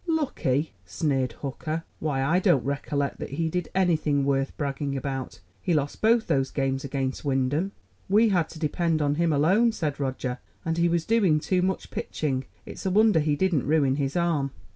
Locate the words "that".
3.19-3.33